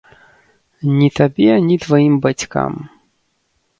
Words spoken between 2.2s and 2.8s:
бацькам.